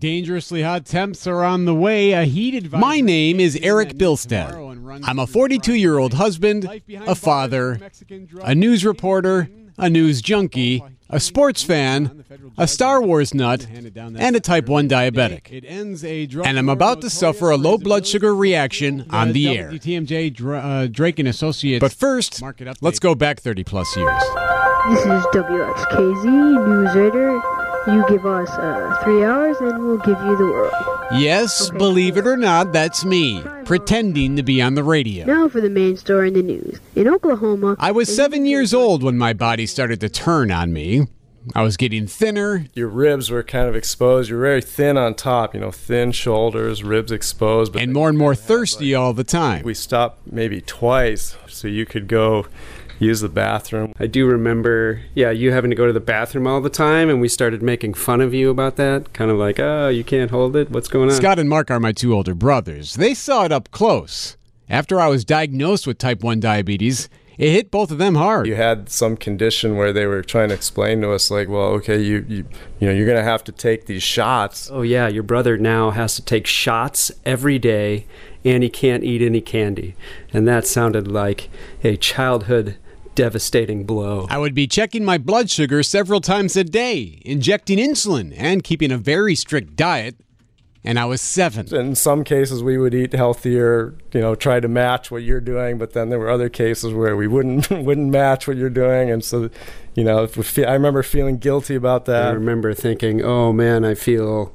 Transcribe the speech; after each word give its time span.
Dangerously 0.00 0.62
hot 0.62 0.86
temps 0.86 1.26
are 1.26 1.44
on 1.44 1.66
the 1.66 1.74
way. 1.74 2.12
A 2.12 2.24
heat 2.24 2.54
advisory. 2.54 2.80
My 2.80 3.00
name 3.02 3.38
is 3.38 3.54
Erik 3.56 3.90
at 3.90 3.96
Bilstad. 3.98 4.46
tomorrow 4.48 4.70
and 4.70 4.86
runs 4.86 5.04
I'm 5.06 5.18
a 5.18 5.26
42 5.26 5.74
year 5.74 5.98
old 5.98 6.14
husband, 6.14 6.66
a 7.06 7.14
father, 7.14 7.78
a 8.42 8.54
news 8.54 8.82
reporter, 8.82 9.50
a 9.76 9.90
news 9.90 10.22
junkie, 10.22 10.82
a 11.10 11.20
sports 11.20 11.62
fan, 11.62 12.24
a 12.56 12.66
Star 12.66 13.02
Wars 13.02 13.34
nut, 13.34 13.66
and 13.70 14.36
a 14.36 14.40
type 14.40 14.68
1 14.70 14.88
diabetic. 14.88 15.52
It 15.52 15.66
ends 15.66 16.02
a 16.02 16.24
drug 16.24 16.46
And 16.46 16.58
I'm 16.58 16.70
about 16.70 17.02
to 17.02 17.10
suffer 17.10 17.50
a 17.50 17.58
low 17.58 17.76
blood 17.76 18.06
sugar 18.06 18.34
reaction 18.34 19.06
on 19.10 19.32
the 19.32 19.48
air. 19.54 19.70
WTMJ 19.70 20.40
uh, 20.64 20.86
Drake 20.86 21.18
and 21.18 21.28
Associates. 21.28 21.80
But 21.82 21.92
first, 21.92 22.42
let's 22.80 23.00
go 23.00 23.14
back 23.14 23.40
30 23.40 23.64
plus 23.64 23.94
years. 23.98 24.22
This 24.88 25.00
is 25.00 25.24
WXKZ 25.34 26.24
News 26.24 26.94
Radar. 26.94 27.59
You 27.86 28.04
give 28.08 28.26
us 28.26 28.50
uh, 28.50 29.00
three 29.02 29.24
hours 29.24 29.56
and 29.60 29.82
we'll 29.86 29.96
give 29.98 30.18
you 30.20 30.36
the 30.36 30.44
world. 30.44 30.74
Yes, 31.12 31.70
believe 31.70 32.18
it 32.18 32.26
or 32.26 32.36
not, 32.36 32.72
that's 32.72 33.04
me, 33.06 33.42
pretending 33.64 34.36
to 34.36 34.42
be 34.42 34.60
on 34.60 34.74
the 34.74 34.84
radio. 34.84 35.24
Now 35.24 35.48
for 35.48 35.60
the 35.60 35.70
main 35.70 35.96
story 35.96 36.28
in 36.28 36.34
the 36.34 36.42
news. 36.42 36.78
In 36.94 37.08
Oklahoma, 37.08 37.76
I 37.78 37.90
was 37.90 38.14
seven 38.14 38.44
years 38.44 38.74
old 38.74 39.02
when 39.02 39.16
my 39.16 39.32
body 39.32 39.66
started 39.66 39.98
to 40.00 40.08
turn 40.10 40.50
on 40.50 40.72
me. 40.72 41.06
I 41.54 41.62
was 41.62 41.78
getting 41.78 42.06
thinner, 42.06 42.66
your 42.74 42.88
ribs 42.88 43.30
were 43.30 43.42
kind 43.42 43.66
of 43.66 43.74
exposed. 43.74 44.28
You're 44.28 44.42
very 44.42 44.60
thin 44.60 44.98
on 44.98 45.14
top, 45.14 45.54
you 45.54 45.60
know, 45.60 45.70
thin 45.70 46.12
shoulders, 46.12 46.84
ribs 46.84 47.10
exposed. 47.10 47.72
But 47.72 47.80
and 47.80 47.94
more 47.94 48.10
and 48.10 48.18
more 48.18 48.34
thirsty 48.34 48.94
all 48.94 49.14
the 49.14 49.24
time. 49.24 49.64
we 49.64 49.72
stopped 49.72 50.30
maybe 50.30 50.60
twice 50.60 51.36
so 51.48 51.66
you 51.66 51.86
could 51.86 52.08
go 52.08 52.46
use 53.00 53.20
the 53.20 53.28
bathroom. 53.28 53.92
I 53.98 54.06
do 54.06 54.26
remember, 54.26 55.00
yeah, 55.14 55.30
you 55.30 55.50
having 55.50 55.70
to 55.70 55.76
go 55.76 55.86
to 55.86 55.92
the 55.92 56.00
bathroom 56.00 56.46
all 56.46 56.60
the 56.60 56.70
time, 56.70 57.08
and 57.08 57.20
we 57.20 57.28
started 57.28 57.62
making 57.62 57.94
fun 57.94 58.20
of 58.20 58.32
you 58.32 58.50
about 58.50 58.76
that. 58.76 59.12
Kind 59.12 59.30
of 59.30 59.38
like, 59.38 59.58
oh, 59.58 59.88
you 59.88 60.04
can't 60.04 60.30
hold 60.30 60.54
it. 60.54 60.70
What's 60.70 60.88
going 60.88 61.08
on? 61.10 61.16
Scott 61.16 61.38
and 61.38 61.48
Mark 61.48 61.70
are 61.70 61.80
my 61.80 61.92
two 61.92 62.14
older 62.14 62.34
brothers. 62.34 62.94
They 62.94 63.14
saw 63.14 63.44
it 63.44 63.52
up 63.52 63.70
close. 63.70 64.36
After 64.68 65.00
I 65.00 65.08
was 65.08 65.24
diagnosed 65.24 65.86
with 65.86 65.98
type 65.98 66.22
1 66.22 66.38
diabetes, 66.38 67.08
it 67.38 67.52
hit 67.52 67.70
both 67.70 67.90
of 67.90 67.96
them 67.96 68.16
hard. 68.16 68.46
You 68.46 68.54
had 68.54 68.90
some 68.90 69.16
condition 69.16 69.76
where 69.76 69.92
they 69.94 70.04
were 70.06 70.22
trying 70.22 70.50
to 70.50 70.54
explain 70.54 71.00
to 71.00 71.10
us, 71.10 71.30
like, 71.30 71.48
well, 71.48 71.68
okay, 71.78 72.00
you 72.00 72.24
you, 72.28 72.44
you 72.78 72.86
know, 72.86 72.92
you're 72.92 73.06
gonna 73.06 73.22
have 73.22 73.42
to 73.44 73.52
take 73.52 73.86
these 73.86 74.02
shots. 74.02 74.70
oh, 74.70 74.82
yeah, 74.82 75.08
your 75.08 75.22
brother 75.22 75.56
now 75.56 75.90
has 75.90 76.14
to 76.16 76.22
take 76.22 76.46
shots 76.46 77.10
every 77.24 77.58
day, 77.58 78.06
and 78.44 78.62
he 78.62 78.68
can't 78.68 79.02
eat 79.02 79.22
any 79.22 79.40
candy. 79.40 79.96
And 80.34 80.46
that 80.46 80.66
sounded 80.66 81.08
like 81.08 81.48
a 81.82 81.96
childhood 81.96 82.76
devastating 83.14 83.84
blow. 83.84 84.26
I 84.30 84.38
would 84.38 84.54
be 84.54 84.66
checking 84.66 85.04
my 85.04 85.18
blood 85.18 85.50
sugar 85.50 85.82
several 85.82 86.20
times 86.20 86.56
a 86.56 86.64
day, 86.64 87.20
injecting 87.24 87.78
insulin, 87.78 88.34
and 88.36 88.64
keeping 88.64 88.90
a 88.90 88.98
very 88.98 89.34
strict 89.34 89.76
diet. 89.76 90.16
And 90.82 90.98
I 90.98 91.04
was 91.04 91.20
seven. 91.20 91.74
In 91.74 91.94
some 91.94 92.24
cases, 92.24 92.62
we 92.62 92.78
would 92.78 92.94
eat 92.94 93.12
healthier, 93.12 93.98
you 94.12 94.20
know, 94.20 94.34
try 94.34 94.60
to 94.60 94.68
match 94.68 95.10
what 95.10 95.22
you're 95.22 95.40
doing. 95.40 95.76
But 95.76 95.92
then 95.92 96.08
there 96.08 96.18
were 96.18 96.30
other 96.30 96.48
cases 96.48 96.94
where 96.94 97.14
we 97.16 97.26
wouldn't 97.26 97.68
wouldn't 97.70 98.10
match 98.10 98.48
what 98.48 98.56
you're 98.56 98.70
doing, 98.70 99.10
and 99.10 99.22
so, 99.22 99.50
you 99.94 100.04
know, 100.04 100.22
if 100.22 100.38
we 100.38 100.42
fe- 100.42 100.64
I 100.64 100.72
remember 100.72 101.02
feeling 101.02 101.36
guilty 101.36 101.74
about 101.74 102.06
that. 102.06 102.28
I 102.28 102.30
remember 102.30 102.72
thinking, 102.72 103.22
oh 103.22 103.52
man, 103.52 103.84
I 103.84 103.94
feel 103.94 104.54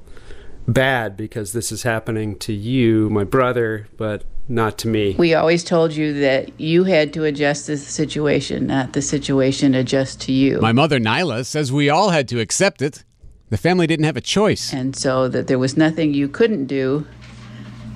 bad 0.68 1.16
because 1.18 1.54
this 1.54 1.72
is 1.72 1.84
happening 1.84 2.38
to 2.40 2.54
you, 2.54 3.10
my 3.10 3.24
brother, 3.24 3.88
but 3.98 4.24
not 4.48 4.78
to 4.80 4.88
me. 4.88 5.16
We 5.18 5.34
always 5.34 5.64
told 5.64 5.94
you 5.94 6.14
that 6.22 6.60
you 6.60 6.84
had 6.84 7.14
to 7.14 7.24
adjust 7.24 7.66
to 7.66 7.74
the 7.74 7.78
situation, 7.78 8.68
not 8.68 8.94
the 8.94 9.02
situation 9.02 9.74
adjust 9.74 10.22
to 10.22 10.32
you. 10.32 10.60
My 10.60 10.72
mother, 10.72 11.00
Nyla, 11.00 11.46
says 11.46 11.72
we 11.72 11.90
all 11.90 12.10
had 12.10 12.28
to 12.30 12.40
accept 12.40 12.82
it. 12.82 13.04
The 13.50 13.58
family 13.58 13.88
didn't 13.88 14.06
have 14.06 14.18
a 14.18 14.22
choice. 14.22 14.74
and 14.74 14.96
so 14.96 15.28
that 15.28 15.48
there 15.48 15.60
was 15.60 15.78
nothing 15.78 16.14
you 16.14 16.28
couldn't 16.28 16.66
do. 16.66 17.06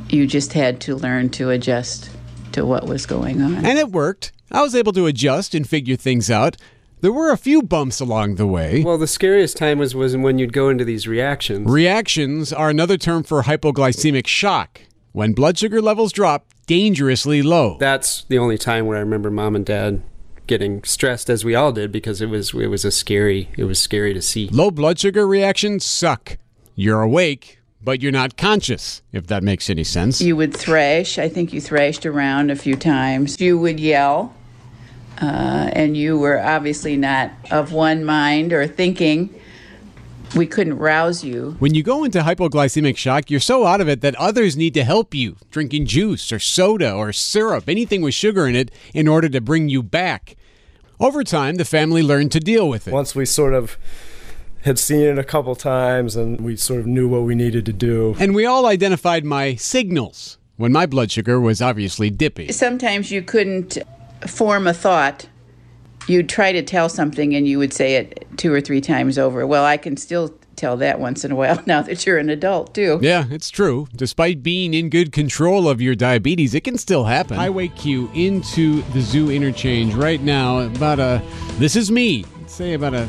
You 0.10 0.26
just 0.26 0.54
had 0.54 0.80
to 0.82 0.96
learn 0.96 1.30
to 1.32 1.50
adjust 1.50 2.10
to 2.54 2.66
what 2.66 2.88
was 2.88 3.06
going 3.06 3.42
on. 3.42 3.66
And 3.66 3.78
it 3.78 3.90
worked. 3.92 4.32
I 4.52 4.62
was 4.62 4.74
able 4.74 4.94
to 4.94 5.06
adjust 5.06 5.54
and 5.54 5.68
figure 5.68 5.96
things 5.96 6.32
out. 6.32 6.58
There 7.02 7.14
were 7.14 7.32
a 7.32 7.38
few 7.38 7.62
bumps 7.62 8.02
along 8.02 8.36
the 8.36 8.46
way. 8.46 8.84
Well, 8.84 8.98
the 8.98 9.08
scariest 9.08 9.56
time 9.56 9.80
was, 9.80 9.96
was 9.96 10.18
when 10.18 10.38
you'd 10.38 10.52
go 10.52 10.68
into 10.68 10.84
these 10.84 11.08
reactions. 11.08 11.70
Reactions 11.70 12.52
are 12.52 12.70
another 12.70 12.98
term 12.98 13.24
for 13.24 13.44
hypoglycemic 13.44 14.28
shock, 14.28 14.82
when 15.14 15.32
blood 15.32 15.58
sugar 15.58 15.82
levels 15.82 16.12
drop 16.12 16.48
dangerously 16.68 17.42
low. 17.42 17.78
That's 17.80 18.26
the 18.26 18.38
only 18.38 18.58
time 18.58 18.86
where 18.86 18.98
I 18.98 19.00
remember 19.00 19.32
mom 19.32 19.56
and 19.56 19.66
dad 19.66 20.04
getting 20.46 20.84
stressed, 20.84 21.30
as 21.30 21.46
we 21.46 21.56
all 21.56 21.72
did, 21.72 21.92
because 21.92 22.22
it 22.22 22.26
was 22.28 22.54
it 22.54 22.68
was 22.68 22.84
a 22.84 22.92
scary 22.92 23.50
it 23.56 23.64
was 23.64 23.80
scary 23.80 24.14
to 24.14 24.22
see. 24.22 24.50
Low 24.50 24.70
blood 24.70 25.00
sugar 25.00 25.26
reactions 25.26 25.86
suck. 25.86 26.38
You're 26.76 27.02
awake, 27.02 27.60
but 27.82 28.02
you're 28.02 28.12
not 28.12 28.36
conscious, 28.36 29.02
if 29.14 29.28
that 29.28 29.42
makes 29.42 29.70
any 29.70 29.86
sense. 29.86 30.22
you 30.22 30.36
would 30.36 30.54
thrash. 30.56 31.18
I 31.18 31.30
think 31.30 31.54
you 31.54 31.62
thrashed 31.62 32.06
around 32.06 32.52
a 32.52 32.56
few 32.58 32.76
times. 32.76 33.40
You 33.40 33.58
would 33.58 33.80
yell, 33.80 34.34
uh, 35.22 35.70
and 35.74 35.98
you 35.98 36.18
were 36.18 36.40
obviously 36.40 36.96
not 36.96 37.32
of 37.52 37.72
one 37.74 38.06
mind 38.06 38.54
or 38.54 38.68
thinking. 38.68 39.34
We 40.36 40.46
couldn't 40.46 40.78
rouse 40.78 41.24
you. 41.24 41.56
When 41.58 41.74
you 41.74 41.82
go 41.82 42.04
into 42.04 42.20
hypoglycemic 42.20 42.98
shock, 42.98 43.32
you're 43.32 43.40
so 43.40 43.66
out 43.66 43.82
of 43.82 43.90
it 43.90 44.02
that 44.02 44.14
others 44.16 44.56
need 44.56 44.76
to 44.76 44.84
help 44.84 45.16
you, 45.16 45.38
drinking 45.50 45.88
juice 45.88 46.32
or 46.32 46.38
soda 46.38 46.94
or 46.94 47.12
syrup, 47.12 47.68
anything 47.68 48.02
with 48.04 48.14
sugar 48.14 48.48
in 48.48 48.56
it, 48.56 48.70
in 48.94 49.08
order 49.08 49.28
to 49.28 49.42
bring 49.42 49.70
you 49.70 49.82
back. 49.82 50.36
Over 51.00 51.24
time, 51.24 51.56
the 51.56 51.66
family 51.66 52.04
learned 52.04 52.32
to 52.34 52.40
deal 52.40 52.70
with 52.70 52.88
it. 52.88 52.94
Once 52.94 53.16
we 53.16 53.26
sort 53.26 53.56
of 53.56 53.78
had 54.64 54.78
seen 54.78 55.02
it 55.02 55.18
a 55.18 55.24
couple 55.24 55.56
times, 55.56 56.16
and 56.16 56.42
we 56.42 56.56
sort 56.56 56.82
of 56.82 56.86
knew 56.86 57.08
what 57.08 57.22
we 57.22 57.34
needed 57.34 57.66
to 57.66 57.74
do. 57.74 58.16
And 58.20 58.36
we 58.36 58.46
all 58.46 58.66
identified 58.66 59.24
my 59.26 59.56
signals 59.56 60.38
when 60.58 60.72
my 60.72 60.86
blood 60.86 61.10
sugar 61.10 61.40
was 61.40 61.62
obviously 61.62 62.10
dippy. 62.10 62.52
Sometimes 62.52 63.12
you 63.12 63.22
couldn't 63.22 63.78
form 64.28 64.68
a 64.68 64.74
thought. 64.74 65.28
You'd 66.08 66.30
try 66.30 66.52
to 66.52 66.64
tell 66.64 66.90
something 66.90 67.36
and 67.36 67.48
you 67.48 67.60
would 67.60 67.72
say 67.74 67.96
it 67.96 68.26
two 68.38 68.52
or 68.52 68.62
three 68.62 68.82
times 68.82 69.18
over. 69.20 69.46
Well, 69.46 69.64
I 69.64 69.78
can 69.78 69.96
still 69.96 70.34
tell 70.56 70.76
that 70.78 71.00
once 71.00 71.24
in 71.24 71.32
a 71.32 71.36
while 71.36 71.62
now 71.68 71.82
that 71.84 72.06
you're 72.06 72.18
an 72.18 72.30
adult, 72.30 72.74
too. 72.74 73.00
Yeah, 73.02 73.26
it's 73.30 73.50
true. 73.50 73.88
Despite 73.96 74.42
being 74.42 74.74
in 74.74 74.90
good 74.90 75.12
control 75.12 75.70
of 75.70 75.82
your 75.82 75.94
diabetes, 75.96 76.54
it 76.56 76.64
can 76.64 76.78
still 76.78 77.04
happen. 77.06 77.38
Highway 77.38 77.68
Q 77.70 78.10
into 78.14 78.82
the 78.94 79.02
zoo 79.02 79.30
interchange 79.30 79.94
right 79.94 80.22
now. 80.22 80.60
About 80.60 81.00
a, 81.00 81.22
This 81.60 81.76
is 81.76 81.92
me, 81.92 82.26
say 82.48 82.74
about 82.74 82.94
a 82.96 83.08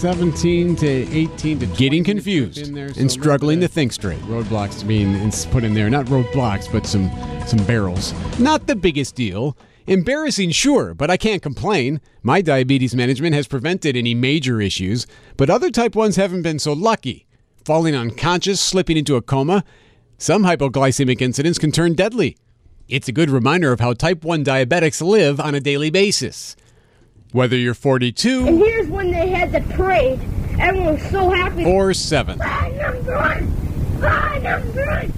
17 0.00 0.76
to 0.76 0.86
18 0.88 1.60
to 1.60 1.66
getting 1.66 2.02
confused 2.02 2.58
in 2.58 2.74
there, 2.74 2.92
so 2.92 3.00
and 3.00 3.10
struggling 3.10 3.60
to 3.60 3.68
think 3.68 3.92
straight. 3.92 4.18
Roadblocks 4.20 4.86
being 4.86 5.14
ins- 5.14 5.46
put 5.46 5.62
in 5.62 5.74
there, 5.74 5.88
not 5.90 6.06
roadblocks, 6.06 6.70
but 6.72 6.86
some 6.86 7.10
some 7.46 7.62
barrels. 7.66 8.12
Not 8.38 8.66
the 8.66 8.74
biggest 8.76 9.14
deal. 9.14 9.56
Embarrassing, 9.90 10.52
sure, 10.52 10.94
but 10.94 11.10
I 11.10 11.16
can't 11.16 11.42
complain. 11.42 12.00
My 12.22 12.42
diabetes 12.42 12.94
management 12.94 13.34
has 13.34 13.48
prevented 13.48 13.96
any 13.96 14.14
major 14.14 14.60
issues, 14.60 15.04
but 15.36 15.50
other 15.50 15.68
type 15.68 15.94
1s 15.94 16.14
haven't 16.14 16.42
been 16.42 16.60
so 16.60 16.72
lucky. 16.72 17.26
Falling 17.64 17.96
unconscious, 17.96 18.60
slipping 18.60 18.96
into 18.96 19.16
a 19.16 19.20
coma, 19.20 19.64
some 20.16 20.44
hypoglycemic 20.44 21.20
incidents 21.20 21.58
can 21.58 21.72
turn 21.72 21.94
deadly. 21.94 22.36
It's 22.86 23.08
a 23.08 23.12
good 23.12 23.30
reminder 23.30 23.72
of 23.72 23.80
how 23.80 23.94
type 23.94 24.22
1 24.24 24.44
diabetics 24.44 25.04
live 25.04 25.40
on 25.40 25.56
a 25.56 25.60
daily 25.60 25.90
basis. 25.90 26.54
Whether 27.32 27.56
you're 27.56 27.74
42 27.74 28.46
And 28.46 28.58
here's 28.58 28.86
when 28.86 29.10
they 29.10 29.30
had 29.30 29.50
the 29.50 29.60
parade. 29.74 30.20
Everyone 30.60 31.00
was 31.00 31.10
so 31.10 31.30
happy. 31.30 31.64
or 31.64 31.94
7. 31.94 32.38
Ah, 32.40 32.68
number 32.76 33.16
one! 33.16 34.00
Ah, 34.04 34.38
number 34.40 34.86
one! 34.86 35.12